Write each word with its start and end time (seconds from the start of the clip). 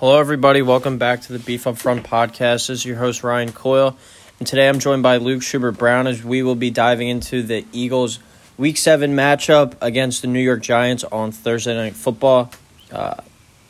Hello, 0.00 0.18
everybody. 0.18 0.62
Welcome 0.62 0.96
back 0.96 1.20
to 1.20 1.34
the 1.34 1.38
Beef 1.38 1.66
Up 1.66 1.76
Front 1.76 2.06
podcast. 2.06 2.68
This 2.68 2.70
is 2.70 2.84
your 2.86 2.96
host, 2.96 3.22
Ryan 3.22 3.52
Coyle. 3.52 3.98
And 4.38 4.48
today 4.48 4.66
I'm 4.66 4.78
joined 4.78 5.02
by 5.02 5.18
Luke 5.18 5.42
Schubert 5.42 5.76
Brown 5.76 6.06
as 6.06 6.24
we 6.24 6.42
will 6.42 6.54
be 6.54 6.70
diving 6.70 7.08
into 7.08 7.42
the 7.42 7.66
Eagles' 7.70 8.18
Week 8.56 8.78
7 8.78 9.14
matchup 9.14 9.74
against 9.82 10.22
the 10.22 10.28
New 10.28 10.40
York 10.40 10.62
Giants 10.62 11.04
on 11.04 11.32
Thursday 11.32 11.74
Night 11.74 11.96
Football. 11.96 12.50
Uh, 12.90 13.16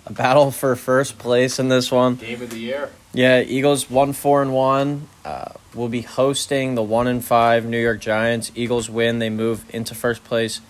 a 0.06 0.12
battle 0.12 0.53
for 0.53 0.77
first 0.77 1.19
place 1.19 1.58
in 1.58 1.69
this 1.69 1.91
one. 1.91 2.14
Game 2.14 2.41
of 2.41 2.51
the 2.51 2.61
year. 2.61 2.91
Yeah, 3.12 3.41
Eagles 3.41 3.91
1 3.91 4.12
4 4.12 4.43
and 4.43 4.55
1 4.55 5.09
uh, 5.25 5.45
will 5.75 5.89
be 5.89 6.03
hosting 6.03 6.77
the 6.77 6.83
1 6.85 7.09
and 7.09 7.25
5 7.25 7.65
New 7.65 7.81
York 7.81 7.99
Giants. 7.99 8.53
Eagles 8.55 8.89
win, 8.89 9.19
they 9.19 9.31
move 9.31 9.65
into 9.75 9.97
first 9.97 10.23
place 10.23 10.61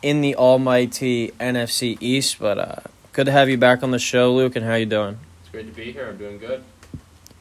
in 0.00 0.22
the 0.22 0.34
almighty 0.34 1.32
NFC 1.32 1.98
East. 2.00 2.38
But 2.38 2.58
uh, 2.58 2.76
good 3.18 3.26
to 3.26 3.32
have 3.32 3.48
you 3.48 3.58
back 3.58 3.82
on 3.82 3.90
the 3.90 3.98
show, 3.98 4.32
Luke. 4.32 4.54
And 4.54 4.64
how 4.64 4.76
you 4.76 4.86
doing? 4.86 5.18
It's 5.40 5.50
great 5.50 5.66
to 5.66 5.72
be 5.72 5.90
here. 5.90 6.06
I'm 6.06 6.18
doing 6.18 6.38
good. 6.38 6.62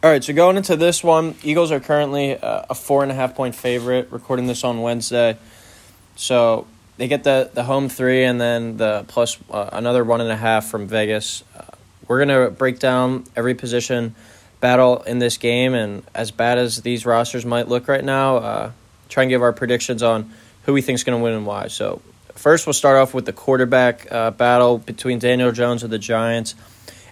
All 0.01 0.09
right, 0.09 0.23
so 0.23 0.33
going 0.33 0.57
into 0.57 0.75
this 0.75 1.03
one, 1.03 1.35
Eagles 1.43 1.71
are 1.71 1.79
currently 1.79 2.35
uh, 2.35 2.65
a 2.67 2.73
four 2.73 3.03
and 3.03 3.11
a 3.11 3.15
half 3.15 3.35
point 3.35 3.53
favorite. 3.53 4.11
Recording 4.11 4.47
this 4.47 4.63
on 4.63 4.81
Wednesday, 4.81 5.37
so 6.15 6.65
they 6.97 7.07
get 7.07 7.23
the 7.23 7.51
the 7.53 7.63
home 7.63 7.89
three 7.89 8.23
and 8.23 8.41
then 8.41 8.77
the 8.77 9.05
plus 9.07 9.37
uh, 9.51 9.69
another 9.71 10.03
one 10.03 10.19
and 10.19 10.31
a 10.31 10.35
half 10.35 10.65
from 10.65 10.87
Vegas. 10.87 11.43
Uh, 11.55 11.61
we're 12.07 12.25
gonna 12.25 12.49
break 12.49 12.79
down 12.79 13.25
every 13.35 13.53
position 13.53 14.15
battle 14.59 15.03
in 15.03 15.19
this 15.19 15.37
game, 15.37 15.75
and 15.75 16.01
as 16.15 16.31
bad 16.31 16.57
as 16.57 16.81
these 16.81 17.05
rosters 17.05 17.45
might 17.45 17.67
look 17.67 17.87
right 17.87 18.03
now, 18.03 18.37
uh, 18.37 18.71
try 19.09 19.21
and 19.21 19.29
give 19.29 19.43
our 19.43 19.53
predictions 19.53 20.01
on 20.01 20.31
who 20.63 20.73
we 20.73 20.81
think 20.81 20.95
is 20.95 21.03
going 21.03 21.19
to 21.19 21.23
win 21.23 21.33
and 21.33 21.45
why. 21.45 21.67
So 21.67 22.01
first, 22.37 22.65
we'll 22.65 22.73
start 22.73 22.97
off 22.97 23.13
with 23.13 23.25
the 23.25 23.33
quarterback 23.33 24.11
uh, 24.11 24.31
battle 24.31 24.77
between 24.77 25.19
Daniel 25.19 25.51
Jones 25.51 25.83
of 25.83 25.89
the 25.89 25.99
Giants 25.99 26.55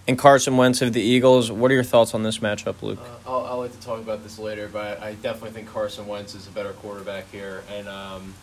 and 0.08 0.18
Carson 0.18 0.56
Wentz 0.56 0.82
of 0.82 0.92
the 0.92 1.02
Eagles. 1.02 1.50
What 1.50 1.70
are 1.70 1.74
your 1.74 1.84
thoughts 1.84 2.14
on 2.14 2.22
this 2.22 2.38
matchup, 2.38 2.82
Luke? 2.82 2.98
Uh, 3.00 3.30
I'll, 3.30 3.46
I'll 3.46 3.58
like 3.58 3.72
to 3.72 3.80
talk 3.80 3.98
about 3.98 4.22
this 4.22 4.38
later, 4.38 4.68
but 4.72 5.02
I 5.02 5.14
definitely 5.14 5.50
think 5.50 5.68
Carson 5.68 6.06
Wentz 6.06 6.34
is 6.34 6.46
a 6.46 6.50
better 6.50 6.72
quarterback 6.74 7.30
here, 7.30 7.64
and 7.72 7.88
um, 7.88 8.34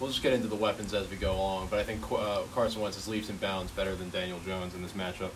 we'll 0.00 0.10
just 0.10 0.22
get 0.22 0.32
into 0.32 0.48
the 0.48 0.56
weapons 0.56 0.92
as 0.94 1.08
we 1.08 1.16
go 1.16 1.32
along. 1.32 1.68
But 1.70 1.78
I 1.78 1.84
think 1.84 2.02
uh, 2.10 2.42
Carson 2.54 2.82
Wentz 2.82 2.98
is 2.98 3.08
leaps 3.08 3.28
and 3.28 3.40
bounds 3.40 3.70
better 3.72 3.94
than 3.94 4.10
Daniel 4.10 4.40
Jones 4.44 4.74
in 4.74 4.82
this 4.82 4.92
matchup. 4.92 5.30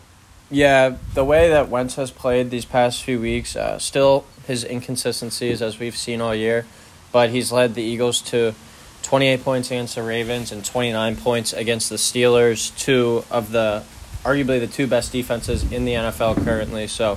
Yeah, 0.51 0.97
the 1.15 1.25
way 1.25 1.49
that 1.49 1.69
Wentz 1.69 1.97
has 1.97 2.11
played 2.11 2.51
these 2.51 2.65
past 2.65 3.03
few 3.03 3.21
weeks, 3.21 3.57
uh, 3.57 3.79
still 3.79 4.25
his 4.47 4.65
inconsistencies 4.65 5.61
as 5.61 5.81
we've 5.81 5.97
seen 5.97 6.21
all 6.21 6.35
year, 6.35 6.67
but 7.11 7.31
he's 7.31 7.51
led 7.51 7.75
the 7.75 7.83
Eagles 7.83 8.21
to 8.23 8.55
28 9.07 9.45
points 9.45 9.71
against 9.71 9.95
the 9.95 10.03
Ravens 10.03 10.51
and 10.51 10.65
29 10.65 11.17
points 11.17 11.53
against 11.53 11.91
the 11.91 11.95
Steelers, 11.95 12.77
two 12.77 13.23
of 13.31 13.53
the 13.53 13.85
arguably 14.25 14.59
the 14.59 14.67
two 14.67 14.89
best 14.89 15.13
defenses 15.13 15.71
in 15.71 15.85
the 15.85 15.93
NFL 15.93 16.45
currently. 16.45 16.89
So 16.89 17.17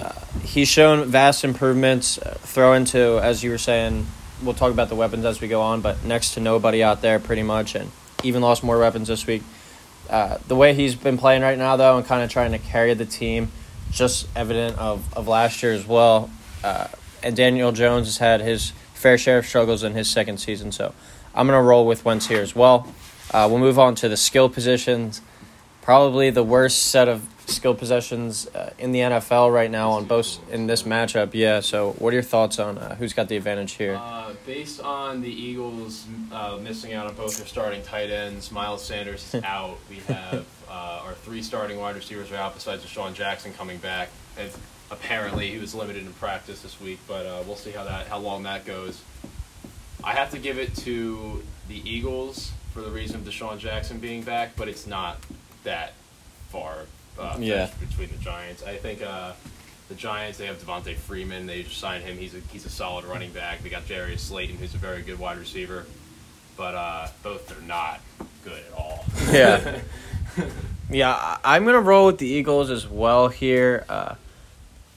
uh, 0.00 0.12
he's 0.44 0.68
shown 0.68 1.06
vast 1.06 1.42
improvements. 1.42 2.18
Uh, 2.18 2.36
throw 2.42 2.74
into, 2.74 3.18
as 3.20 3.42
you 3.42 3.50
were 3.50 3.58
saying, 3.58 4.06
we'll 4.40 4.54
talk 4.54 4.70
about 4.70 4.88
the 4.88 4.94
weapons 4.94 5.24
as 5.24 5.40
we 5.40 5.48
go 5.48 5.62
on, 5.62 5.80
but 5.80 6.04
next 6.04 6.34
to 6.34 6.40
nobody 6.40 6.84
out 6.84 7.02
there 7.02 7.18
pretty 7.18 7.42
much, 7.42 7.74
and 7.74 7.90
even 8.22 8.40
lost 8.40 8.62
more 8.62 8.78
weapons 8.78 9.08
this 9.08 9.26
week. 9.26 9.42
Uh, 10.08 10.38
the 10.46 10.54
way 10.54 10.74
he's 10.74 10.94
been 10.94 11.18
playing 11.18 11.42
right 11.42 11.58
now, 11.58 11.74
though, 11.74 11.96
and 11.96 12.06
kind 12.06 12.22
of 12.22 12.30
trying 12.30 12.52
to 12.52 12.58
carry 12.58 12.94
the 12.94 13.06
team, 13.06 13.50
just 13.90 14.28
evident 14.36 14.78
of, 14.78 15.12
of 15.16 15.26
last 15.26 15.60
year 15.60 15.72
as 15.72 15.88
well. 15.88 16.30
Uh, 16.62 16.86
and 17.20 17.34
Daniel 17.34 17.72
Jones 17.72 18.06
has 18.06 18.18
had 18.18 18.40
his 18.40 18.72
fair 19.04 19.18
share 19.18 19.38
of 19.38 19.46
struggles 19.46 19.82
in 19.82 19.92
his 19.92 20.08
second 20.08 20.38
season, 20.38 20.72
so 20.72 20.94
I'm 21.34 21.46
going 21.46 21.58
to 21.58 21.62
roll 21.62 21.86
with 21.86 22.04
Wentz 22.06 22.26
here 22.26 22.40
as 22.40 22.56
well. 22.56 22.88
Uh, 23.30 23.46
we'll 23.50 23.58
move 23.58 23.78
on 23.78 23.94
to 23.96 24.08
the 24.08 24.16
skill 24.16 24.48
positions 24.48 25.20
probably 25.84 26.30
the 26.30 26.42
worst 26.42 26.86
set 26.86 27.08
of 27.08 27.28
skill 27.46 27.74
possessions 27.74 28.46
uh, 28.48 28.72
in 28.78 28.90
the 28.92 29.00
NFL 29.00 29.52
right 29.52 29.70
now 29.70 29.90
on 29.90 30.06
both 30.06 30.40
in 30.50 30.66
this 30.66 30.84
matchup. 30.84 31.30
Yeah. 31.34 31.60
So, 31.60 31.92
what 31.98 32.10
are 32.10 32.14
your 32.14 32.22
thoughts 32.22 32.58
on 32.58 32.78
uh, 32.78 32.94
who's 32.94 33.12
got 33.12 33.28
the 33.28 33.36
advantage 33.36 33.72
here? 33.72 34.00
Uh, 34.00 34.32
based 34.46 34.80
on 34.80 35.20
the 35.20 35.28
Eagles 35.28 36.06
uh, 36.32 36.58
missing 36.60 36.94
out 36.94 37.06
on 37.06 37.14
both 37.14 37.36
their 37.36 37.46
starting 37.46 37.82
tight 37.82 38.10
ends, 38.10 38.50
Miles 38.50 38.82
Sanders 38.82 39.34
is 39.34 39.44
out. 39.44 39.78
We 39.90 39.96
have 40.08 40.46
uh, 40.70 41.02
our 41.04 41.12
three 41.12 41.42
starting 41.42 41.78
wide 41.78 41.96
receivers 41.96 42.32
are 42.32 42.36
out 42.36 42.54
besides 42.54 42.82
DeSean 42.82 43.12
Jackson 43.12 43.52
coming 43.52 43.76
back. 43.76 44.08
Apparently, 44.90 45.50
he 45.50 45.58
was 45.58 45.74
limited 45.74 46.04
in 46.06 46.12
practice 46.14 46.62
this 46.62 46.80
week, 46.80 46.98
but 47.08 47.26
uh, 47.26 47.42
we'll 47.46 47.56
see 47.56 47.70
how 47.70 47.84
that 47.84 48.06
how 48.06 48.18
long 48.18 48.42
that 48.44 48.64
goes. 48.64 49.02
I 50.02 50.12
have 50.12 50.30
to 50.32 50.38
give 50.38 50.58
it 50.58 50.74
to 50.78 51.42
the 51.68 51.80
Eagles 51.88 52.52
for 52.72 52.80
the 52.82 52.90
reason 52.90 53.16
of 53.16 53.22
DeSean 53.22 53.58
Jackson 53.58 53.98
being 53.98 54.22
back, 54.22 54.56
but 54.56 54.68
it's 54.68 54.86
not 54.86 55.16
that 55.64 55.94
far 56.50 56.74
uh, 57.18 57.36
Yeah. 57.40 57.70
between 57.80 58.10
the 58.10 58.18
Giants. 58.18 58.62
I 58.62 58.76
think 58.76 59.00
uh, 59.02 59.32
the 59.88 59.94
Giants 59.94 60.36
they 60.38 60.46
have 60.46 60.58
Devonta 60.62 60.94
Freeman. 60.94 61.46
They 61.46 61.62
just 61.62 61.78
signed 61.78 62.04
him. 62.04 62.18
He's 62.18 62.34
a 62.34 62.40
he's 62.52 62.66
a 62.66 62.70
solid 62.70 63.04
running 63.06 63.32
back. 63.32 63.62
They 63.62 63.70
got 63.70 63.88
Darius 63.88 64.22
Slayton, 64.22 64.56
who's 64.58 64.74
a 64.74 64.78
very 64.78 65.00
good 65.02 65.18
wide 65.18 65.38
receiver, 65.38 65.86
but 66.56 66.74
uh, 66.74 67.08
both 67.22 67.50
are 67.56 67.62
not 67.62 68.00
good 68.44 68.62
at 68.70 68.72
all. 68.78 69.04
Yeah. 69.32 69.80
Yeah, 70.90 71.38
I'm 71.42 71.64
gonna 71.64 71.80
roll 71.80 72.06
with 72.06 72.18
the 72.18 72.26
Eagles 72.26 72.68
as 72.70 72.86
well 72.86 73.28
here. 73.28 73.84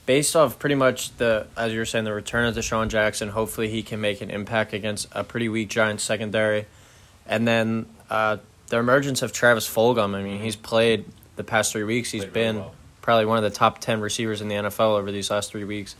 Based 0.08 0.34
off 0.34 0.58
pretty 0.58 0.74
much 0.74 1.14
the, 1.18 1.46
as 1.54 1.70
you 1.70 1.80
were 1.80 1.84
saying, 1.84 2.06
the 2.06 2.14
return 2.14 2.46
of 2.46 2.54
DeSean 2.54 2.88
Jackson. 2.88 3.28
Hopefully, 3.28 3.68
he 3.68 3.82
can 3.82 4.00
make 4.00 4.22
an 4.22 4.30
impact 4.30 4.72
against 4.72 5.06
a 5.12 5.22
pretty 5.22 5.50
weak 5.50 5.68
Giants 5.68 6.02
secondary, 6.02 6.64
and 7.26 7.46
then 7.46 7.84
uh, 8.08 8.38
the 8.68 8.78
emergence 8.78 9.20
of 9.20 9.34
Travis 9.34 9.68
Fulgham. 9.68 10.14
I 10.14 10.22
mean, 10.22 10.40
he's 10.40 10.56
played 10.56 11.04
the 11.36 11.44
past 11.44 11.72
three 11.72 11.84
weeks. 11.84 12.10
He's 12.10 12.22
Played 12.24 12.34
really 12.34 12.46
been 12.46 12.56
well. 12.56 12.74
probably 13.02 13.26
one 13.26 13.36
of 13.36 13.44
the 13.44 13.50
top 13.50 13.80
ten 13.80 14.00
receivers 14.00 14.40
in 14.40 14.48
the 14.48 14.54
NFL 14.54 14.98
over 14.98 15.12
these 15.12 15.30
last 15.30 15.50
three 15.50 15.64
weeks. 15.64 15.94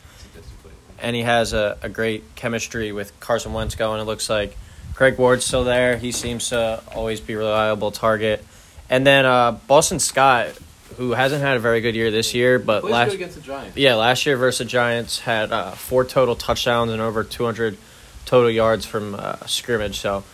and 0.99 1.15
he 1.15 1.21
has 1.21 1.53
a, 1.53 1.77
a 1.83 1.87
great 1.87 2.23
chemistry 2.35 2.91
with 2.91 3.17
Carson 3.19 3.53
Wentz 3.53 3.75
going. 3.75 4.01
It 4.01 4.05
looks 4.05 4.27
like 4.27 4.57
Greg 4.95 5.19
Ward's 5.19 5.45
still 5.45 5.63
there. 5.63 5.97
He 5.97 6.11
seems 6.11 6.49
to 6.49 6.81
always 6.95 7.19
be 7.21 7.33
a 7.33 7.37
reliable 7.37 7.91
target. 7.91 8.43
And 8.89 9.05
then 9.05 9.27
uh, 9.27 9.51
Boston 9.67 9.99
Scott, 9.99 10.57
who 10.99 11.13
hasn't 11.13 11.41
had 11.41 11.55
a 11.55 11.61
very 11.61 11.79
good 11.79 11.95
year 11.95 12.11
this 12.11 12.33
year, 12.33 12.59
but 12.59 12.81
Plays 12.81 12.91
last 12.91 13.05
good 13.11 13.15
against 13.15 13.35
the 13.35 13.41
Giants. 13.41 13.77
yeah 13.77 13.95
last 13.95 14.25
year 14.25 14.35
versus 14.35 14.59
the 14.59 14.65
Giants 14.65 15.19
had 15.19 15.49
uh, 15.49 15.71
four 15.71 16.03
total 16.03 16.35
touchdowns 16.35 16.91
and 16.91 17.01
over 17.01 17.23
200 17.23 17.77
total 18.25 18.51
yards 18.51 18.85
from 18.85 19.15
uh, 19.15 19.37
scrimmage. 19.45 19.97
So 20.01 20.25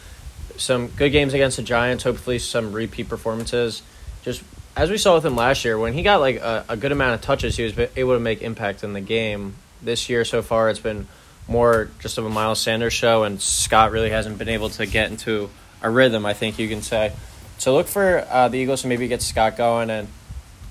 some 0.57 0.87
good 0.87 1.11
games 1.11 1.35
against 1.35 1.57
the 1.57 1.63
Giants. 1.63 2.03
Hopefully 2.03 2.39
some 2.39 2.71
repeat 2.73 3.07
performances. 3.07 3.83
Just 4.23 4.41
as 4.75 4.89
we 4.89 4.97
saw 4.97 5.13
with 5.13 5.23
him 5.23 5.35
last 5.35 5.65
year, 5.65 5.77
when 5.77 5.93
he 5.93 6.01
got 6.01 6.19
like 6.19 6.37
a, 6.37 6.65
a 6.67 6.75
good 6.75 6.91
amount 6.91 7.13
of 7.13 7.21
touches, 7.21 7.55
he 7.55 7.63
was 7.63 7.77
able 7.95 8.15
to 8.15 8.19
make 8.19 8.41
impact 8.41 8.83
in 8.83 8.93
the 8.93 9.01
game. 9.01 9.53
This 9.83 10.09
year 10.09 10.25
so 10.25 10.41
far, 10.41 10.71
it's 10.71 10.79
been 10.79 11.07
more 11.47 11.91
just 11.99 12.17
of 12.17 12.25
a 12.25 12.29
Miles 12.29 12.59
Sanders 12.59 12.93
show, 12.93 13.23
and 13.23 13.39
Scott 13.39 13.91
really 13.91 14.09
hasn't 14.09 14.39
been 14.39 14.49
able 14.49 14.69
to 14.69 14.87
get 14.87 15.11
into 15.11 15.51
a 15.83 15.91
rhythm. 15.91 16.25
I 16.25 16.33
think 16.33 16.57
you 16.57 16.67
can 16.67 16.81
say. 16.81 17.13
So 17.59 17.75
look 17.75 17.85
for 17.85 18.25
uh, 18.31 18.47
the 18.47 18.57
Eagles 18.57 18.81
to 18.81 18.87
maybe 18.87 19.07
get 19.07 19.21
Scott 19.21 19.57
going. 19.57 19.91
And 19.91 20.07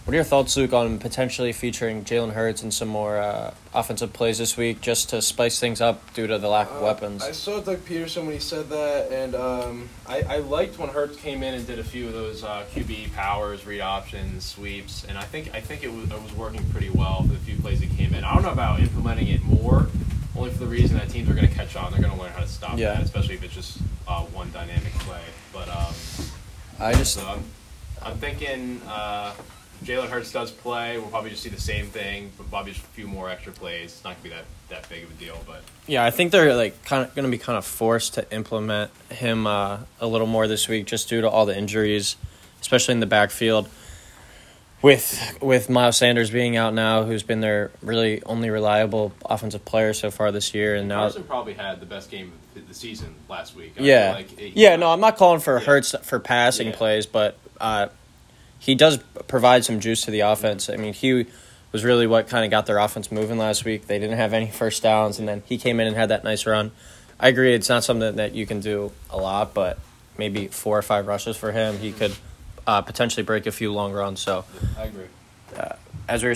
what 0.04 0.12
are 0.12 0.16
your 0.16 0.24
thoughts, 0.24 0.54
Luke, 0.56 0.72
on 0.74 0.98
potentially 0.98 1.50
featuring 1.52 2.04
Jalen 2.04 2.32
Hurts 2.34 2.62
in 2.62 2.70
some 2.70 2.88
more 2.88 3.16
uh, 3.16 3.54
offensive 3.72 4.12
plays 4.12 4.36
this 4.36 4.54
week, 4.56 4.82
just 4.82 5.08
to 5.10 5.22
spice 5.22 5.58
things 5.58 5.80
up 5.80 6.12
due 6.12 6.26
to 6.26 6.38
the 6.38 6.48
lack 6.48 6.70
of 6.70 6.82
Uh, 6.82 6.84
weapons? 6.84 7.22
I 7.22 7.32
saw 7.32 7.60
Doug 7.60 7.78
Pederson 7.86 8.24
when 8.24 8.32
he 8.34 8.38
said 8.38 8.68
that, 8.68 9.10
and 9.10 9.34
um, 9.34 9.88
I, 10.06 10.20
I 10.28 10.38
liked 10.38 10.78
when 10.78 10.90
Hurts 10.90 11.16
came 11.16 11.42
in 11.42 11.54
and 11.54 11.66
did 11.66 11.78
a 11.78 11.84
few 11.84 12.06
of 12.06 12.12
those 12.12 12.44
uh, 12.44 12.64
QB 12.74 13.14
powers, 13.14 13.64
read 13.66 13.80
options, 13.80 14.44
sweeps, 14.44 15.04
and 15.08 15.16
I 15.16 15.22
think 15.24 15.54
I 15.54 15.60
think 15.60 15.82
it 15.82 15.90
was, 15.92 16.10
it 16.10 16.22
was 16.22 16.34
working 16.34 16.62
pretty 16.70 16.90
well 16.90 17.22
for 17.22 17.28
the 17.32 17.38
few 17.38 17.56
plays 17.56 17.80
that 17.80 17.90
came 17.96 18.12
in. 18.12 18.24
I 18.24 18.34
don't 18.34 18.42
know 18.42 18.52
about 18.52 18.80
implementing 18.80 19.28
it 19.28 19.42
more, 19.42 19.86
only 20.36 20.50
for 20.50 20.58
the 20.58 20.66
reason 20.66 20.98
that 20.98 21.08
teams 21.08 21.30
are 21.30 21.34
going 21.34 21.48
to 21.48 21.54
catch 21.54 21.76
on. 21.76 21.90
They're 21.92 22.02
going 22.02 22.12
to 22.14 22.20
learn 22.20 22.32
how 22.32 22.40
to 22.40 22.48
stop 22.48 22.76
Yeah. 22.76 22.92
that, 22.92 23.02
especially 23.04 23.36
if 23.36 23.42
it's 23.42 23.54
just 23.54 23.78
uh, 24.06 24.20
one 24.24 24.50
dynamic 24.52 24.92
play. 25.00 25.22
But 25.50 25.68
um, 25.70 25.94
I 26.78 26.92
just 26.92 27.14
so 27.14 27.26
I'm, 27.26 27.44
I'm 28.02 28.18
thinking 28.18 28.82
uh, 28.86 29.32
Jalen 29.84 30.08
Hurts 30.08 30.32
does 30.32 30.50
play. 30.50 30.96
We'll 30.98 31.08
probably 31.08 31.30
just 31.30 31.42
see 31.42 31.50
the 31.50 31.60
same 31.60 31.86
thing, 31.86 32.30
but 32.36 32.48
probably 32.50 32.72
just 32.72 32.84
a 32.84 32.88
few 32.88 33.06
more 33.06 33.28
extra 33.28 33.52
plays. 33.52 33.92
It's 33.92 34.04
not 34.04 34.10
going 34.10 34.16
to 34.16 34.22
be 34.24 34.30
that, 34.30 34.44
that 34.82 34.88
big 34.88 35.04
of 35.04 35.10
a 35.10 35.14
deal, 35.14 35.38
but 35.46 35.62
Yeah, 35.86 36.04
I 36.04 36.10
think 36.10 36.32
they're 36.32 36.54
like 36.54 36.84
kind 36.84 37.06
of 37.06 37.14
going 37.14 37.24
to 37.24 37.30
be 37.30 37.38
kind 37.38 37.58
of 37.58 37.64
forced 37.66 38.14
to 38.14 38.32
implement 38.32 38.90
him 39.10 39.46
uh, 39.46 39.78
a 40.00 40.06
little 40.06 40.26
more 40.26 40.48
this 40.48 40.68
week, 40.68 40.86
just 40.86 41.08
due 41.08 41.20
to 41.20 41.28
all 41.28 41.44
the 41.46 41.56
injuries, 41.56 42.16
especially 42.60 42.92
in 42.94 43.00
the 43.00 43.06
backfield. 43.06 43.68
With 44.82 45.38
with 45.40 45.70
Miles 45.70 45.96
Sanders 45.96 46.30
being 46.30 46.58
out 46.58 46.74
now, 46.74 47.04
who's 47.04 47.22
been 47.22 47.40
their 47.40 47.70
really 47.80 48.22
only 48.24 48.50
reliable 48.50 49.14
offensive 49.24 49.64
player 49.64 49.94
so 49.94 50.10
far 50.10 50.30
this 50.30 50.52
year, 50.52 50.74
and 50.74 50.88
now 50.88 51.00
Carson 51.00 51.24
probably 51.24 51.54
had 51.54 51.80
the 51.80 51.86
best 51.86 52.10
game 52.10 52.32
of 52.54 52.68
the 52.68 52.74
season 52.74 53.14
last 53.26 53.56
week. 53.56 53.72
I 53.78 53.82
yeah, 53.82 54.12
like 54.14 54.38
it- 54.38 54.52
yeah. 54.56 54.76
No, 54.76 54.90
I'm 54.90 55.00
not 55.00 55.16
calling 55.16 55.40
for 55.40 55.58
Yeah. 55.58 55.64
Hurts 55.64 55.94
for 56.02 56.20
passing 56.20 56.66
Yeah. 56.68 56.76
plays, 56.76 57.06
but 57.06 57.38
uh, 57.58 57.86
he 58.64 58.74
does 58.74 58.96
provide 59.28 59.62
some 59.62 59.78
juice 59.78 60.02
to 60.06 60.10
the 60.10 60.20
offense. 60.20 60.70
I 60.70 60.76
mean, 60.76 60.94
he 60.94 61.26
was 61.70 61.84
really 61.84 62.06
what 62.06 62.28
kind 62.28 62.46
of 62.46 62.50
got 62.50 62.64
their 62.64 62.78
offense 62.78 63.12
moving 63.12 63.36
last 63.36 63.62
week. 63.66 63.86
They 63.86 63.98
didn't 63.98 64.16
have 64.16 64.32
any 64.32 64.50
first 64.50 64.82
downs, 64.82 65.18
and 65.18 65.28
then 65.28 65.42
he 65.44 65.58
came 65.58 65.80
in 65.80 65.86
and 65.86 65.94
had 65.94 66.08
that 66.08 66.24
nice 66.24 66.46
run. 66.46 66.72
I 67.20 67.28
agree, 67.28 67.52
it's 67.54 67.68
not 67.68 67.84
something 67.84 68.16
that 68.16 68.34
you 68.34 68.46
can 68.46 68.60
do 68.60 68.90
a 69.10 69.18
lot, 69.18 69.52
but 69.52 69.78
maybe 70.16 70.48
four 70.48 70.78
or 70.78 70.82
five 70.82 71.06
rushes 71.06 71.36
for 71.36 71.52
him, 71.52 71.76
he 71.78 71.92
could 71.92 72.14
uh, 72.66 72.80
potentially 72.80 73.22
break 73.22 73.46
a 73.46 73.52
few 73.52 73.70
long 73.70 73.92
runs. 73.92 74.20
So 74.20 74.46
I 74.78 74.84
agree. 74.84 75.08
as 76.08 76.22
we're 76.22 76.34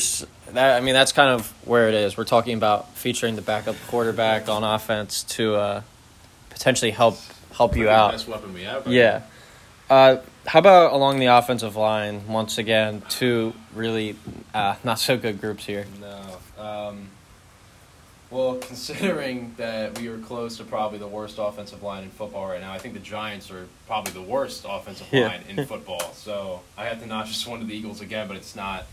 that, 0.53 0.77
I 0.77 0.85
mean, 0.85 0.93
that's 0.93 1.13
kind 1.13 1.31
of 1.31 1.49
where 1.67 1.89
it 1.89 1.95
is. 1.95 2.19
We're 2.19 2.25
talking 2.25 2.55
about 2.55 2.95
featuring 2.95 3.37
the 3.37 3.43
backup 3.43 3.77
quarterback 3.89 4.51
on 4.51 4.65
offense 4.65 5.23
to 5.25 5.55
uh, 5.55 5.83
potentially 6.51 6.91
help 6.91 7.19
help 7.55 7.75
you 7.75 7.85
Might 7.85 7.85
be 7.85 7.89
the 7.89 7.95
out. 7.95 8.11
Best 8.13 8.29
weapon 8.29 8.53
we 8.53 8.65
have. 8.65 8.85
right 8.85 8.95
Yeah. 8.95 9.23
How 10.49 10.61
about 10.61 10.95
along 10.95 11.19
the 11.19 11.27
offensive 11.27 11.77
line? 11.77 12.27
Once 12.27 12.57
again, 12.57 13.03
two 13.11 13.53
really 13.75 14.17
uh, 14.55 14.77
not 14.83 14.99
so 14.99 15.19
good 15.19 15.43
groups 15.43 15.67
here. 15.67 15.85
No. 16.01 16.63
Um, 16.63 17.09
well, 18.31 18.55
considering 18.57 19.55
that 19.59 19.99
we 19.99 20.09
are 20.09 20.17
close 20.17 20.57
to 20.57 20.65
probably 20.65 20.99
the 20.99 21.07
worst 21.07 21.37
offensive 21.39 21.83
line 21.83 22.05
in 22.05 22.09
football 22.11 22.49
right 22.49 22.63
now, 22.63 22.73
I 22.73 22.79
think 22.79 22.95
the 22.95 23.01
Giants 23.01 23.51
are 23.51 23.69
probably 23.87 24.13
the 24.15 24.23
worst 24.23 24.65
offensive 24.67 25.07
Yeah. 25.11 25.29
line 25.29 25.43
in 25.51 25.67
football. 25.67 26.15
So 26.15 26.63
I 26.79 26.87
have 26.87 27.01
to 27.03 27.07
notch 27.07 27.29
just 27.29 27.47
one 27.47 27.61
of 27.61 27.69
the 27.69 27.75
Eagles 27.75 28.01
again, 28.01 28.27
but 28.27 28.39
it's 28.39 28.57
not. 28.57 28.87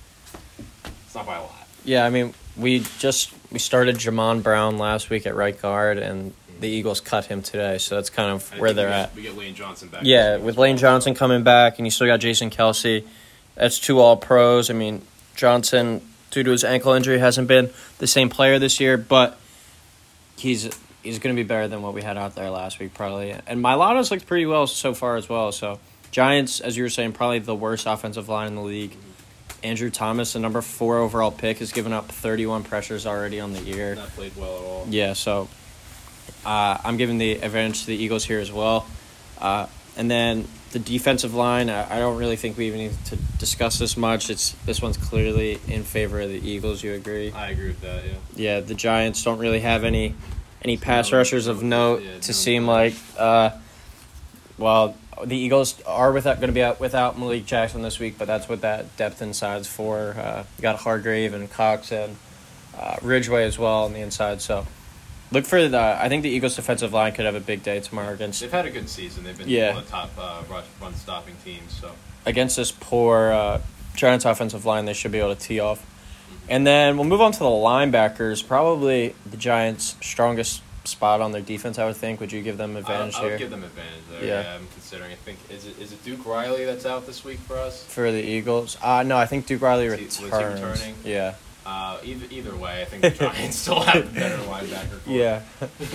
It's 1.05 1.15
not 1.15 1.25
by 1.25 1.37
a 1.37 1.41
lot. 1.41 1.67
Yeah, 1.85 2.05
I 2.05 2.09
mean, 2.09 2.33
we 2.57 2.83
just 2.99 3.31
we 3.49 3.59
started 3.59 3.95
Jamon 3.95 4.43
Brown 4.43 4.77
last 4.77 5.09
week 5.09 5.25
at 5.25 5.35
right 5.35 5.59
guard, 5.61 5.99
and 5.99 6.33
the 6.59 6.67
Eagles 6.67 7.01
cut 7.01 7.25
him 7.25 7.41
today, 7.41 7.77
so 7.77 7.95
that's 7.95 8.09
kind 8.09 8.31
of 8.31 8.49
where 8.59 8.73
they're 8.73 8.87
we 8.87 8.93
at. 8.93 9.07
get, 9.09 9.15
We 9.15 9.21
get 9.23 9.37
Lane 9.37 9.55
Johnson 9.55 9.89
back. 9.89 10.01
Yeah, 10.03 10.37
with. 10.37 10.57
Lane 10.57 10.77
Johnson 10.77 11.15
coming 11.15 11.43
back, 11.43 11.77
and 11.77 11.85
you 11.85 11.91
still 11.91 12.07
got 12.07 12.17
Jason 12.17 12.49
Kelce. 12.49 13.05
That's 13.55 13.79
two 13.79 13.99
All 13.99 14.17
Pros. 14.17 14.69
I 14.69 14.73
mean, 14.73 15.01
Johnson, 15.35 16.01
due 16.31 16.43
to 16.43 16.51
his 16.51 16.63
ankle 16.63 16.93
injury, 16.93 17.19
hasn't 17.19 17.47
been 17.47 17.69
the 17.99 18.07
same 18.07 18.29
player 18.29 18.59
this 18.59 18.79
year, 18.79 18.97
but 18.97 19.37
he's 20.37 20.69
he's 21.03 21.19
going 21.19 21.35
to 21.35 21.41
be 21.41 21.47
better 21.47 21.67
than 21.67 21.81
what 21.81 21.93
we 21.93 22.01
had 22.01 22.17
out 22.17 22.35
there 22.35 22.49
last 22.49 22.79
week, 22.79 22.93
probably. 22.93 23.35
And 23.47 23.61
Milano's 23.61 24.11
looked 24.11 24.25
pretty 24.27 24.45
well 24.45 24.67
so 24.67 24.93
far 24.93 25.15
as 25.15 25.29
well. 25.29 25.51
So 25.51 25.79
Giants, 26.11 26.59
as 26.59 26.75
you 26.75 26.83
were 26.83 26.89
saying, 26.89 27.13
probably 27.13 27.39
the 27.39 27.55
worst 27.55 27.85
offensive 27.85 28.27
line 28.29 28.47
in 28.47 28.55
the 28.55 28.61
league. 28.61 28.95
Andrew 29.63 29.89
Thomas, 29.89 30.33
the 30.33 30.39
number 30.39 30.61
four 30.61 30.99
overall 30.99 31.31
pick, 31.31 31.57
has 31.57 31.71
given 31.71 31.91
up 31.91 32.07
31 32.07 32.63
pressures 32.63 33.05
already 33.07 33.39
on 33.39 33.53
the 33.53 33.61
year. 33.61 33.95
Not 33.95 34.09
played 34.09 34.35
well 34.37 34.57
at 34.57 34.63
all. 34.63 34.87
Yeah, 34.89 35.13
so 35.13 35.47
uh, 36.45 36.77
I'm 36.83 36.97
giving 36.97 37.17
the 37.17 37.33
advantage 37.33 37.81
to 37.81 37.87
the 37.87 37.95
Eagles 37.95 38.25
here 38.25 38.39
as 38.39 38.51
well. 38.51 38.85
Uh, 39.39 39.67
and 39.97 40.09
then 40.09 40.47
the 40.71 40.79
defensive 40.79 41.33
line, 41.33 41.69
I, 41.69 41.95
I 41.95 41.99
don't 41.99 42.17
really 42.17 42.35
think 42.35 42.57
we 42.57 42.67
even 42.67 42.79
need 42.79 43.05
to 43.05 43.15
discuss 43.15 43.79
this 43.79 43.95
much. 43.95 44.29
It's 44.29 44.51
this 44.65 44.81
one's 44.81 44.97
clearly 44.97 45.59
in 45.67 45.83
favor 45.83 46.19
of 46.19 46.29
the 46.29 46.39
Eagles. 46.39 46.83
You 46.83 46.93
agree? 46.93 47.31
I 47.31 47.49
agree 47.49 47.67
with 47.67 47.81
that. 47.81 48.03
Yeah. 48.05 48.13
Yeah, 48.35 48.59
the 48.59 48.75
Giants 48.75 49.23
don't 49.23 49.39
really 49.39 49.61
have 49.61 49.83
any 49.83 50.15
any 50.63 50.77
pass 50.77 51.11
No, 51.11 51.19
rushers 51.19 51.47
of 51.47 51.63
note 51.63 52.01
yeah, 52.01 52.19
to 52.19 52.31
no 52.31 52.33
seem 52.33 52.67
like. 52.67 52.95
Uh, 53.17 53.51
well, 54.57 54.95
the 55.23 55.37
Eagles 55.37 55.81
are 55.83 56.11
without 56.11 56.37
going 56.37 56.47
to 56.49 56.53
be 56.53 56.63
out 56.63 56.79
without 56.79 57.17
Malik 57.17 57.45
Jackson 57.45 57.81
this 57.81 57.99
week, 57.99 58.17
but 58.17 58.25
that's 58.25 58.49
what 58.49 58.61
that 58.61 58.97
depth 58.97 59.21
inside 59.21 59.61
is 59.61 59.67
for. 59.67 60.15
Uh, 60.17 60.43
you 60.57 60.61
got 60.61 60.77
Hargrave 60.79 61.33
and 61.33 61.49
Cox 61.49 61.91
and 61.91 62.17
uh, 62.77 62.97
Ridgeway 63.01 63.45
as 63.45 63.57
well 63.57 63.85
on 63.85 63.93
the 63.93 63.99
inside. 63.99 64.41
So 64.41 64.67
look 65.31 65.45
for 65.45 65.67
the. 65.67 65.77
I 65.79 66.09
think 66.09 66.23
the 66.23 66.29
Eagles' 66.29 66.55
defensive 66.55 66.93
line 66.93 67.13
could 67.13 67.25
have 67.25 67.35
a 67.35 67.39
big 67.39 67.63
day 67.63 67.79
tomorrow 67.79 68.13
against 68.13 68.41
They've 68.41 68.51
had 68.51 68.65
a 68.65 68.69
good 68.71 68.89
season. 68.89 69.23
They've 69.23 69.37
been 69.37 69.49
Yeah. 69.49 69.69
one 69.73 69.79
of 69.79 69.85
the 69.85 69.91
top 69.91 70.11
uh, 70.17 70.43
run 70.81 70.93
stopping 70.95 71.35
teams. 71.43 71.73
So 71.79 71.91
against 72.25 72.55
this 72.57 72.71
poor 72.71 73.31
uh, 73.31 73.61
Giants 73.95 74.25
offensive 74.25 74.65
line. 74.65 74.85
They 74.85 74.93
should 74.93 75.11
be 75.11 75.19
able 75.19 75.35
to 75.35 75.41
tee 75.41 75.59
off. 75.59 75.85
And 76.47 76.65
then 76.65 76.95
we'll 76.97 77.07
move 77.07 77.21
on 77.21 77.31
to 77.31 77.39
the 77.39 77.45
linebackers. 77.45 78.45
Probably 78.47 79.15
the 79.29 79.37
Giants' 79.37 79.95
strongest 80.01 80.61
spot 80.83 81.19
on 81.19 81.31
their 81.31 81.41
defense. 81.41 81.79
I 81.79 81.85
would 81.85 81.95
think. 81.95 82.19
Would 82.19 82.31
you 82.31 82.43
give 82.43 82.57
them 82.57 82.75
advantage 82.75 83.15
I, 83.15 83.19
I 83.19 83.27
here? 83.29 83.37
give 83.39 83.49
them 83.49 83.63
advantage 83.63 84.03
there. 84.11 84.23
Yeah. 84.23 84.41
Yeah. 84.43 84.55
I'm 84.55 84.67
considering. 84.73 85.11
I 85.11 85.15
think 85.15 85.39
is 85.49 85.65
it 85.65 85.79
is 85.79 85.91
it 85.91 86.03
Duke 86.03 86.23
Riley 86.25 86.65
that's 86.65 86.85
out 86.85 87.07
this 87.07 87.23
week 87.23 87.39
for 87.39 87.57
us? 87.57 87.83
For 87.83 88.11
the 88.11 88.21
Eagles, 88.23 88.77
uh, 88.83 89.01
no, 89.03 89.17
I 89.17 89.25
think 89.25 89.47
Duke 89.47 89.61
Riley 89.63 89.87
returns. 89.87 90.17
he 90.17 90.25
returning? 90.25 90.95
Yeah, 91.03 91.33
Uh, 91.65 91.97
either 92.03 92.27
either 92.29 92.55
way, 92.55 92.81
I 92.81 92.85
think 92.85 93.01
the 93.01 93.09
Giants 93.09 93.57
still 93.61 93.79
have 93.79 94.13
the 94.13 94.19
better 94.19 94.37
linebacker. 94.43 95.03
Core. 95.03 95.13
yeah. 95.15 95.41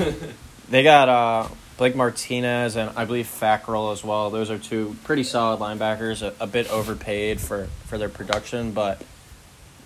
they 0.68 0.82
got 0.82 1.08
uh, 1.08 1.48
Blake 1.76 1.94
Martinez 1.94 2.74
and 2.76 2.90
I 2.96 3.04
believe 3.04 3.26
Fackrell 3.26 3.92
as 3.92 4.02
well. 4.02 4.30
Those 4.30 4.50
are 4.50 4.58
two 4.58 4.96
pretty 5.04 5.22
solid 5.22 5.60
linebackers. 5.60 6.22
A, 6.22 6.34
a 6.42 6.46
bit 6.48 6.68
overpaid 6.70 7.40
for, 7.40 7.68
for 7.86 7.98
their 7.98 8.08
production, 8.08 8.72
but 8.72 9.00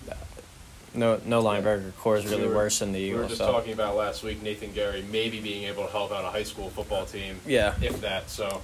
uh, 0.09 0.15
no 0.95 1.19
no 1.23 1.43
linebacker 1.43 1.95
core 1.97 2.17
is 2.17 2.25
really 2.25 2.41
We 2.43 2.47
were- 2.47 2.55
worse 2.55 2.79
than 2.79 2.91
the 2.91 2.99
Eagles. 2.99 3.15
We 3.17 3.21
were 3.23 3.27
just 3.29 3.37
so. 3.39 3.51
talking 3.51 3.73
about 3.73 3.95
last 3.95 4.23
week 4.23 4.41
Nathan 4.41 4.73
Gerry 4.73 5.03
maybe 5.11 5.39
being 5.39 5.65
able 5.65 5.85
to 5.85 5.91
help 5.91 6.11
out 6.11 6.25
a 6.25 6.29
high 6.29 6.43
school 6.43 6.71
football 6.71 7.05
team, 7.05 7.39
Yeah. 7.45 7.75
if 7.79 8.01
that. 8.01 8.29
So 8.31 8.63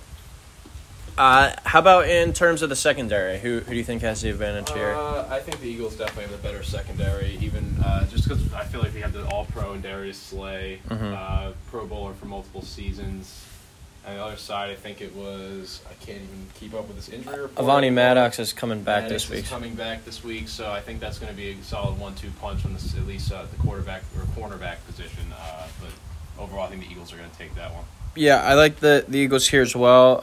Uh, 1.18 1.54
how 1.66 1.80
about 1.80 2.08
in 2.08 2.34
terms 2.34 2.62
of 2.62 2.70
the 2.70 2.76
secondary? 2.76 3.38
Who 3.40 3.60
who 3.60 3.72
do 3.72 3.76
you 3.76 3.84
think 3.84 4.02
has 4.02 4.22
the 4.22 4.30
advantage 4.30 4.72
here? 4.72 4.94
uh, 4.96 5.28
I 5.30 5.40
think 5.40 5.60
the 5.60 5.68
Eagles 5.68 5.96
definitely 5.96 6.24
have 6.24 6.32
the 6.42 6.48
better 6.48 6.64
secondary, 6.64 7.38
even 7.42 7.76
uh, 7.84 8.06
just 8.08 8.28
because 8.28 8.52
I 8.54 8.64
feel 8.64 8.82
like 8.82 8.94
we 8.94 9.02
have 9.02 9.14
the 9.14 9.26
All 9.28 9.46
Pro 9.46 9.74
and 9.74 9.84
Darius 9.84 10.18
Slay, 10.18 10.80
Mhm. 10.90 11.14
uh, 11.16 11.52
Pro 11.70 11.86
Bowler 11.86 12.14
for 12.14 12.26
multiple 12.26 12.62
seasons. 12.62 13.46
On 14.08 14.16
the 14.16 14.24
other 14.24 14.38
side, 14.38 14.72
I 14.72 14.76
think 14.76 15.00
it 15.00 15.16
was 15.16 15.82
I 15.88 15.94
can't 16.04 16.22
even 16.22 16.48
keep 16.60 16.74
up 16.74 16.88
with 16.88 16.96
this 16.96 17.10
injury 17.10 17.40
report. 17.42 17.68
Avonte 17.68 17.94
Maddox 17.94 18.40
is 18.40 18.52
coming 18.52 18.82
back 18.82 19.04
Maddox 19.04 19.24
this 19.26 19.30
week. 19.30 19.44
Is 19.44 19.50
coming 19.50 19.76
back 19.76 20.06
this 20.06 20.24
week, 20.24 20.48
so 20.48 20.72
I 20.72 20.80
think 20.82 21.00
that's 21.02 21.20
going 21.20 21.32
to 21.32 21.38
be 21.38 21.52
a 21.52 21.64
solid 21.64 22.00
one-two 22.00 22.32
punch 22.42 22.66
on 22.66 22.74
this, 22.74 22.96
at 22.96 23.06
least 23.06 23.32
uh, 23.32 23.44
the 23.52 23.58
quarterback 23.58 24.02
or 24.18 24.24
cornerback 24.42 24.78
position. 24.88 25.32
Uh, 25.40 25.68
but 25.80 26.42
overall, 26.44 26.66
I 26.66 26.70
think 26.70 26.82
the 26.84 26.90
Eagles 26.90 27.14
are 27.14 27.18
going 27.18 27.30
to 27.30 27.38
take 27.38 27.54
that 27.56 27.74
one. 27.76 27.84
Yeah, 28.16 28.42
I 28.42 28.56
like 28.56 28.80
the, 28.80 29.06
the 29.08 29.20
Eagles 29.20 29.48
here 29.50 29.62
as 29.62 29.76
well. 29.76 30.20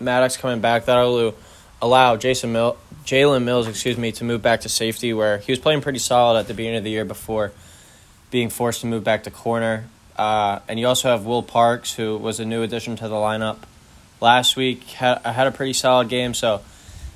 Maddox 0.00 0.36
coming 0.36 0.60
back 0.60 0.86
that'll 0.86 1.34
allow 1.80 2.16
Jason 2.16 2.52
Mill, 2.52 2.76
Jalen 3.04 3.44
Mills, 3.44 3.68
excuse 3.68 3.96
me, 3.96 4.12
to 4.12 4.24
move 4.24 4.42
back 4.42 4.62
to 4.62 4.68
safety 4.68 5.12
where 5.12 5.38
he 5.38 5.52
was 5.52 5.58
playing 5.58 5.80
pretty 5.80 5.98
solid 5.98 6.38
at 6.38 6.48
the 6.48 6.54
beginning 6.54 6.78
of 6.78 6.84
the 6.84 6.90
year 6.90 7.04
before 7.04 7.52
being 8.30 8.50
forced 8.50 8.80
to 8.82 8.86
move 8.86 9.04
back 9.04 9.24
to 9.24 9.30
corner. 9.30 9.84
Uh, 10.16 10.60
and 10.68 10.78
you 10.78 10.86
also 10.86 11.08
have 11.08 11.24
Will 11.24 11.42
Parks, 11.42 11.94
who 11.94 12.16
was 12.16 12.40
a 12.40 12.44
new 12.44 12.62
addition 12.62 12.96
to 12.96 13.08
the 13.08 13.14
lineup 13.14 13.58
last 14.20 14.56
week. 14.56 14.82
Had 14.84 15.18
had 15.18 15.46
a 15.46 15.52
pretty 15.52 15.72
solid 15.72 16.08
game, 16.08 16.34
so 16.34 16.60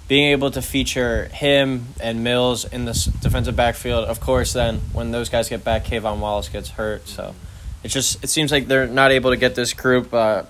being 0.07 0.31
able 0.31 0.51
to 0.53 0.63
feature 0.63 1.27
him 1.27 1.87
and 2.01 2.23
Mills 2.23 2.65
in 2.65 2.85
this 2.85 3.07
defensive 3.07 3.57
backfield, 3.57 4.05
of 4.05 4.21
course, 4.21 4.53
then 4.53 4.81
when 4.93 5.11
those 5.11 5.29
guys 5.29 5.49
get 5.49 5.65
back, 5.65 5.85
K'Von 5.85 6.19
Wallace 6.19 6.49
gets 6.49 6.71
hurt, 6.71 7.09
so. 7.09 7.35
It's 7.85 7.93
just 7.93 8.23
it 8.23 8.29
seems 8.29 8.53
like 8.53 8.69
they're 8.69 8.87
not 8.87 9.11
able 9.11 9.31
to 9.31 9.37
get 9.37 9.55
this 9.55 9.73
group 9.73 10.15
uh, 10.15 10.45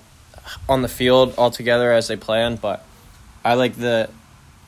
on 0.67 0.81
the 0.81 0.87
field 0.87 1.33
all 1.37 1.51
together 1.51 1.91
as 1.91 2.07
they 2.07 2.15
planned. 2.15 2.61
But 2.61 2.85
I 3.43 3.55
like 3.55 3.75
the 3.75 4.09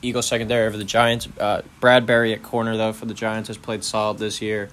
Eagles 0.02 0.26
secondary 0.26 0.66
over 0.66 0.76
the 0.76 0.84
Giants. 0.84 1.28
Uh, 1.38 1.62
Bradberry 1.80 2.32
at 2.32 2.42
corner 2.42 2.76
though 2.76 2.92
for 2.92 3.06
the 3.06 3.14
Giants 3.14 3.48
has 3.48 3.56
played 3.56 3.84
solid 3.84 4.18
this 4.18 4.40
year. 4.42 4.68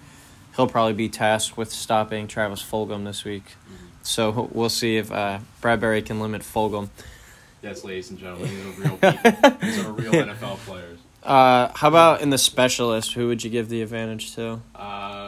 He'll 0.56 0.68
probably 0.68 0.94
be 0.94 1.10
tasked 1.10 1.58
with 1.58 1.72
stopping 1.72 2.28
Travis 2.28 2.62
Fulgham 2.62 3.06
this 3.06 3.24
week. 3.24 3.44
So 4.04 4.50
we'll 4.52 4.70
see 4.70 4.98
if 4.98 5.12
uh, 5.12 5.40
Bradberry 5.62 6.06
can 6.06 6.20
limit 6.20 6.42
Fulgham. 6.42 6.90
Yes, 7.62 7.84
ladies 7.86 8.10
and 8.10 8.20
gentlemen, 8.20 8.50
these 8.50 8.66
are 8.66 8.82
real 8.82 8.98
people. 8.98 9.52
these 9.62 9.86
are 9.86 9.92
real 9.94 10.12
NFL 10.14 10.58
players. 10.58 11.00
Uh, 11.24 11.72
how 11.74 11.88
about 11.88 12.20
in 12.22 12.30
the 12.30 12.38
specialist? 12.38 13.14
Who 13.14 13.28
would 13.30 13.44
you 13.46 13.50
give 13.50 13.70
the 13.70 13.82
advantage 13.82 14.36
to? 14.36 14.60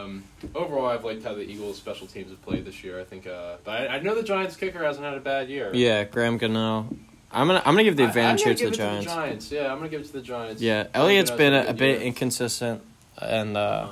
Um, 0.06 0.24
overall, 0.54 0.86
I've 0.86 1.04
liked 1.04 1.24
how 1.24 1.34
the 1.34 1.42
Eagles' 1.42 1.76
special 1.76 2.06
teams 2.06 2.30
have 2.30 2.40
played 2.42 2.64
this 2.64 2.82
year. 2.84 3.00
I 3.00 3.04
think, 3.04 3.26
uh, 3.26 3.56
but 3.64 3.82
I, 3.82 3.96
I 3.96 3.98
know 4.00 4.14
the 4.14 4.22
Giants' 4.22 4.56
kicker 4.56 4.82
hasn't 4.84 5.04
had 5.04 5.14
a 5.14 5.20
bad 5.20 5.48
year. 5.48 5.70
Yeah, 5.74 6.04
Graham 6.04 6.38
Gano. 6.38 6.88
I'm 7.32 7.48
gonna 7.48 7.58
I'm 7.66 7.74
gonna 7.74 7.84
give 7.84 7.96
the 7.96 8.04
advantage 8.06 8.42
here 8.44 8.54
to 8.54 8.70
the 8.70 8.76
Giants. 8.76 9.04
To 9.06 9.10
the 9.10 9.16
Giants, 9.16 9.52
yeah, 9.52 9.72
I'm 9.72 9.78
gonna 9.78 9.88
give 9.90 10.00
it 10.02 10.06
to 10.06 10.12
the 10.12 10.22
Giants. 10.22 10.62
Yeah, 10.62 10.84
Gano's 10.94 11.30
been 11.32 11.52
a, 11.54 11.66
a 11.66 11.74
bit 11.74 12.00
inconsistent, 12.02 12.82
and 13.20 13.56
uh, 13.56 13.60
Uh, 13.60 13.88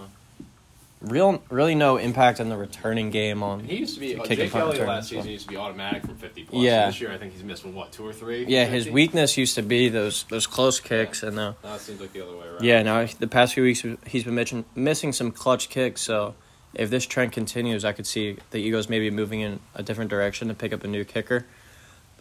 real 1.05 1.43
really 1.51 1.75
no 1.75 1.97
impact 1.97 2.41
in 2.41 2.49
the 2.49 2.57
returning 2.57 3.11
game 3.11 3.43
on. 3.43 3.61
he 3.61 3.77
used 3.77 3.95
to 3.95 4.01
be 4.01 4.17
uh, 4.17 4.23
Kicking 4.23 4.47
Jake 4.47 4.55
Elliott 4.55 4.73
return 4.75 4.89
last 4.89 5.09
season 5.09 5.31
used 5.31 5.45
to 5.45 5.51
be 5.51 5.57
automatic 5.57 6.05
from 6.05 6.17
50 6.17 6.45
plus. 6.45 6.63
Yeah. 6.63 6.87
This 6.87 7.01
year, 7.01 7.13
I 7.13 7.19
think 7.19 7.33
he's 7.33 7.43
missed 7.43 7.65
what 7.65 7.93
two 7.93 8.07
or 8.07 8.13
three. 8.13 8.45
Yeah, 8.47 8.65
from 8.65 8.75
his 8.75 8.89
weakness 8.89 9.37
used 9.37 9.55
to 9.57 9.63
be 9.63 9.89
those 9.89 10.25
those 10.25 10.47
close 10.47 10.81
kicks, 10.81 11.23
and 11.23 11.37
now 11.37 11.57
Now 11.63 11.75
it 11.75 11.81
seems 11.81 12.01
like 12.01 12.13
the 12.13 12.23
other 12.27 12.37
way 12.37 12.47
around. 12.47 12.65
yeah, 12.65 12.83
now 12.83 13.07
the 13.19 13.29
past 13.29 13.55
few 13.55 13.63
weeks 13.63 13.85
he's 14.07 14.25
been 14.25 14.35
missing 14.35 14.65
missing 14.75 15.13
some 15.13 15.31
clutch 15.31 15.69
kicks. 15.69 16.01
So 16.03 16.35
if 16.75 16.91
this 16.91 17.07
trend 17.07 17.33
continues, 17.33 17.85
I 17.85 17.93
could 17.93 18.07
see 18.07 18.37
the 18.51 18.59
Eagles 18.59 18.89
maybe 18.89 19.11
moving 19.11 19.41
in 19.41 19.61
a 19.75 19.83
different 19.83 20.11
direction 20.11 20.49
to 20.49 20.55
pick 20.55 20.73
up 20.73 20.85
a 20.85 20.89
new 20.89 21.05
kicker. 21.05 21.47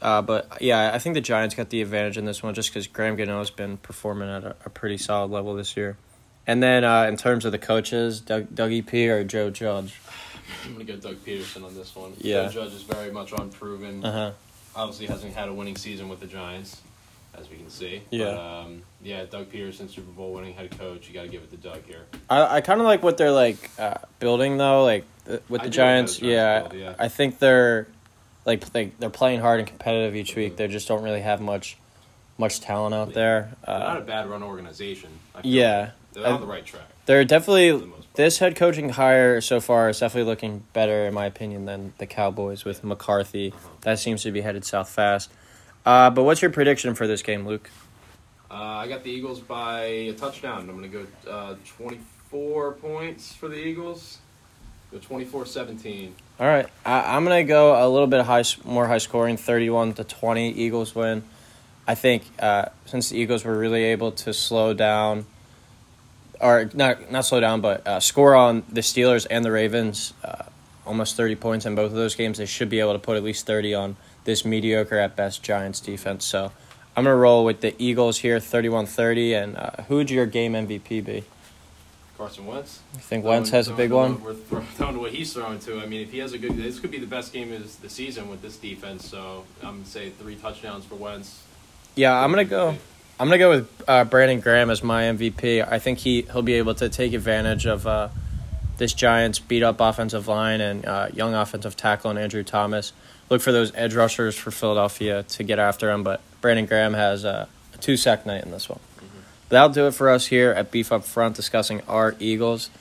Uh, 0.01 0.21
but 0.21 0.61
yeah, 0.61 0.91
I 0.93 0.99
think 0.99 1.13
the 1.15 1.21
Giants 1.21 1.55
got 1.55 1.69
the 1.69 1.81
advantage 1.81 2.17
in 2.17 2.25
this 2.25 2.43
one 2.43 2.53
just 2.53 2.69
because 2.69 2.87
Graham 2.87 3.15
Gano 3.15 3.39
has 3.39 3.49
been 3.49 3.77
performing 3.77 4.29
at 4.29 4.43
a, 4.43 4.55
a 4.65 4.69
pretty 4.69 4.97
solid 4.97 5.31
level 5.31 5.55
this 5.55 5.77
year. 5.77 5.97
And 6.45 6.61
then 6.61 6.83
uh, 6.83 7.03
in 7.03 7.17
terms 7.17 7.45
of 7.45 7.51
the 7.51 7.57
coaches, 7.57 8.19
Doug, 8.19 8.47
Dougie 8.47 8.85
P 8.85 9.09
or 9.09 9.23
Joe 9.23 9.49
Judge. 9.49 9.99
I'm 10.65 10.73
gonna 10.73 10.83
go 10.85 10.95
Doug 10.97 11.15
Pederson 11.25 11.63
on 11.63 11.73
this 11.75 11.95
one. 11.95 12.13
Yeah. 12.17 12.47
Joe 12.49 12.65
Judge 12.65 12.73
is 12.73 12.83
very 12.83 13.11
much 13.11 13.31
unproven. 13.31 14.03
Uh 14.03 14.11
huh. 14.11 14.31
Obviously, 14.75 15.05
hasn't 15.07 15.33
had 15.35 15.49
a 15.49 15.53
winning 15.53 15.77
season 15.77 16.09
with 16.09 16.19
the 16.19 16.25
Giants, 16.27 16.81
as 17.37 17.49
we 17.49 17.57
can 17.57 17.69
see. 17.69 18.01
Yeah. 18.09 18.25
But, 18.25 18.39
um, 18.39 18.81
yeah, 19.03 19.25
Doug 19.25 19.51
Pederson, 19.51 19.89
Super 19.89 20.11
Bowl 20.11 20.33
winning 20.33 20.53
head 20.53 20.77
coach. 20.77 21.07
You 21.07 21.13
got 21.13 21.23
to 21.23 21.27
give 21.27 21.43
it 21.43 21.51
to 21.51 21.57
Doug 21.57 21.85
here. 21.85 22.05
I, 22.29 22.57
I 22.57 22.61
kind 22.61 22.79
of 22.81 22.87
like 22.87 23.03
what 23.03 23.17
they're 23.17 23.31
like 23.31 23.69
uh, 23.79 23.95
building 24.19 24.57
though, 24.57 24.83
like 24.83 25.05
the, 25.25 25.41
with 25.47 25.61
I 25.61 25.65
the 25.65 25.69
like 25.69 25.71
Giants. 25.71 26.21
Yeah, 26.21 26.59
build, 26.61 26.73
yeah. 26.73 26.95
I 26.99 27.07
think 27.07 27.39
they're 27.39 27.87
like 28.45 28.69
they 28.71 28.91
they're 28.99 29.09
playing 29.09 29.39
hard 29.39 29.59
and 29.59 29.67
competitive 29.67 30.15
each 30.15 30.35
week. 30.35 30.57
They 30.57 30.67
just 30.67 30.87
don't 30.87 31.03
really 31.03 31.21
have 31.21 31.39
much 31.39 31.77
much 32.37 32.59
talent 32.59 32.95
out 32.95 33.13
there. 33.13 33.53
They're 33.65 33.79
not 33.79 33.97
a 33.97 34.01
Uh, 34.01 34.03
bad 34.03 34.27
run 34.29 34.43
organization. 34.43 35.09
I 35.35 35.41
feel 35.43 35.51
yeah, 35.51 35.79
like. 35.79 35.91
They're 36.13 36.27
on 36.27 36.41
the 36.41 36.47
right 36.47 36.65
track. 36.65 36.87
They're 37.05 37.21
For 37.21 37.25
the 37.25 37.25
definitely 37.25 37.91
this 38.15 38.39
head 38.39 38.55
coaching 38.55 38.89
hire 38.89 39.41
so 39.41 39.59
far 39.59 39.89
is 39.89 39.99
definitely 39.99 40.29
looking 40.29 40.63
better 40.73 41.07
in 41.07 41.13
my 41.13 41.25
opinion 41.25 41.65
than 41.65 41.93
the 41.97 42.05
Cowboys 42.05 42.63
with 42.63 42.83
McCarthy. 42.83 43.51
Uh-huh. 43.51 43.69
That 43.81 43.99
seems 43.99 44.23
to 44.23 44.31
be 44.31 44.41
headed 44.41 44.65
south 44.65 44.89
fast. 44.89 45.31
Uh, 45.85 46.09
but 46.09 46.23
what's 46.23 46.41
your 46.41 46.51
prediction 46.51 46.95
for 46.95 47.07
this 47.07 47.21
game, 47.21 47.45
Luke? 47.45 47.69
Uh, 48.49 48.53
I 48.53 48.87
got 48.87 49.03
the 49.03 49.09
Eagles 49.09 49.39
by 49.39 49.81
a 49.81 50.13
touchdown. 50.13 50.69
I'm 50.69 50.77
going 50.77 50.91
to 50.91 51.05
go 51.25 51.29
uh, 51.29 51.55
24 51.77 52.73
points 52.73 53.33
for 53.33 53.49
the 53.49 53.57
Eagles. 53.57 54.19
Go 54.91 54.99
24-17. 54.99 56.11
All 56.39 56.47
right, 56.47 56.67
I, 56.85 57.15
I'm 57.15 57.23
gonna 57.23 57.43
go 57.43 57.75
a 57.83 57.87
little 57.87 58.07
bit 58.07 58.25
high, 58.25 58.43
more 58.65 58.87
high 58.87 58.97
scoring, 58.97 59.37
thirty-one 59.37 59.93
to 59.93 60.03
twenty. 60.03 60.51
Eagles 60.51 60.95
win. 60.95 61.23
I 61.87 61.93
think 61.93 62.23
uh, 62.39 62.65
since 62.85 63.09
the 63.09 63.17
Eagles 63.17 63.45
were 63.45 63.55
really 63.55 63.83
able 63.83 64.11
to 64.11 64.33
slow 64.33 64.73
down, 64.73 65.27
or 66.39 66.69
not 66.73 67.11
not 67.11 67.25
slow 67.25 67.39
down, 67.39 67.61
but 67.61 67.85
uh, 67.87 67.99
score 67.99 68.35
on 68.35 68.63
the 68.69 68.81
Steelers 68.81 69.25
and 69.29 69.43
the 69.43 69.51
Ravens, 69.51 70.13
uh, 70.23 70.43
almost 70.85 71.15
thirty 71.15 71.35
points 71.35 71.65
in 71.65 71.75
both 71.75 71.91
of 71.91 71.97
those 71.97 72.15
games. 72.15 72.37
They 72.37 72.45
should 72.45 72.69
be 72.69 72.79
able 72.79 72.93
to 72.93 72.99
put 72.99 73.17
at 73.17 73.23
least 73.23 73.45
thirty 73.45 73.73
on 73.73 73.95
this 74.25 74.45
mediocre 74.45 74.97
at 74.97 75.15
best 75.15 75.43
Giants 75.43 75.79
defense. 75.79 76.25
So 76.25 76.51
I'm 76.95 77.03
gonna 77.03 77.15
roll 77.15 77.43
with 77.43 77.61
the 77.61 77.73
Eagles 77.81 78.19
here, 78.19 78.37
31-30. 78.37 79.43
And 79.43 79.57
uh, 79.57 79.71
who 79.87 79.95
would 79.95 80.11
your 80.11 80.25
game 80.25 80.53
MVP 80.53 81.03
be? 81.03 81.23
Carson 82.17 82.45
Wentz. 82.45 82.79
You 82.93 82.99
think 82.99 83.25
Wentz 83.25 83.49
has 83.49 83.67
a 83.67 83.73
big 83.73 83.91
one? 83.91 84.23
We're 84.23 84.35
throw- 84.35 84.61
throwing 84.61 84.93
to 84.93 84.99
what 84.99 85.11
he's 85.11 85.33
throwing 85.33 85.59
to. 85.59 85.81
I 85.81 85.87
mean, 85.87 86.01
if 86.01 86.11
he 86.11 86.19
has 86.19 86.33
a 86.33 86.37
good, 86.37 86.55
this 86.55 86.79
could 86.79 86.91
be 86.91 86.99
the 86.99 87.07
best 87.07 87.33
game 87.33 87.51
of 87.51 87.81
the 87.81 87.89
season 87.89 88.29
with 88.29 88.41
this 88.41 88.57
defense. 88.57 89.09
So 89.09 89.43
I'm 89.61 89.77
gonna 89.77 89.85
say 89.85 90.11
three 90.11 90.35
touchdowns 90.35 90.85
for 90.85 90.95
Wentz. 90.95 91.41
Yeah, 91.95 92.13
I'm 92.15 92.29
gonna 92.29 92.45
go. 92.45 92.75
I'm 93.19 93.27
gonna 93.27 93.37
go 93.37 93.49
with 93.49 93.83
uh, 93.87 94.05
Brandon 94.05 94.39
Graham 94.39 94.69
as 94.69 94.83
my 94.83 95.03
MVP. 95.03 95.65
I 95.69 95.79
think 95.79 95.99
he 95.99 96.23
he'll 96.23 96.41
be 96.41 96.53
able 96.55 96.75
to 96.75 96.89
take 96.89 97.13
advantage 97.13 97.65
of 97.65 97.85
uh, 97.85 98.09
this 98.77 98.93
Giants 98.93 99.39
beat 99.39 99.63
up 99.63 99.79
offensive 99.79 100.27
line 100.27 100.61
and 100.61 100.85
uh, 100.85 101.07
young 101.13 101.33
offensive 101.33 101.75
tackle 101.75 102.09
and 102.09 102.19
Andrew 102.19 102.43
Thomas. 102.43 102.91
Look 103.29 103.41
for 103.41 103.51
those 103.51 103.71
edge 103.75 103.93
rushers 103.93 104.35
for 104.35 104.51
Philadelphia 104.51 105.23
to 105.23 105.43
get 105.43 105.59
after 105.59 105.89
him, 105.91 106.03
but 106.03 106.21
Brandon 106.41 106.65
Graham 106.65 106.93
has 106.93 107.23
uh, 107.23 107.45
a 107.73 107.77
two 107.77 107.97
sack 107.97 108.25
night 108.25 108.43
in 108.43 108.51
this 108.51 108.67
one. 108.67 108.79
That'll 109.49 109.69
do 109.69 109.85
it 109.85 109.93
for 109.93 110.09
us 110.09 110.27
here 110.27 110.51
at 110.51 110.71
Beef 110.71 110.91
Up 110.91 111.03
Front 111.05 111.35
discussing 111.35 111.81
our 111.87 112.15
Eagles 112.19 112.71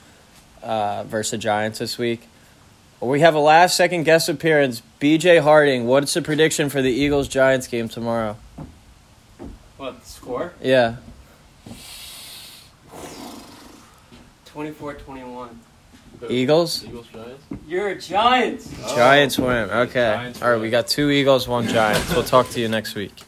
uh, 0.63 1.03
versus 1.03 1.31
the 1.31 1.37
Giants 1.37 1.77
this 1.77 1.99
week. 1.99 2.27
We 2.99 3.19
have 3.19 3.35
a 3.35 3.39
last 3.39 3.77
second 3.77 4.03
guest 4.03 4.29
appearance. 4.29 4.81
BJ 4.99 5.41
Harding, 5.41 5.85
what's 5.85 6.13
the 6.13 6.21
prediction 6.21 6.69
for 6.69 6.81
the 6.81 6.89
Eagles 6.89 7.27
Giants 7.27 7.67
game 7.67 7.89
tomorrow? 7.89 8.37
What, 9.83 9.99
the 9.99 10.05
score? 10.05 10.53
Yeah. 10.61 10.95
24 14.45 14.93
21. 14.93 15.59
Eagles? 16.29 16.85
Eagles 16.85 17.07
Giants. 17.11 17.43
You're 17.67 17.89
a 17.89 17.99
Giants! 17.99 18.73
Oh. 18.81 18.95
Giants 18.95 19.37
win. 19.37 19.69
Okay. 19.69 19.99
Giants 19.99 20.41
All 20.41 20.47
right, 20.47 20.53
win. 20.53 20.61
we 20.61 20.69
got 20.69 20.87
two 20.87 21.09
Eagles, 21.09 21.49
one 21.49 21.67
Giants. 21.67 22.15
We'll 22.15 22.23
talk 22.23 22.47
to 22.51 22.61
you 22.61 22.69
next 22.69 22.95
week. 22.95 23.23